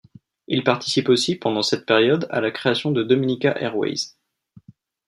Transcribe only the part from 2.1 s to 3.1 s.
à la création de